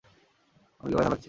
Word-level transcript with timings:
অনেক 0.83 0.93
ব্যাথা 0.93 1.03
লাগছে। 1.05 1.19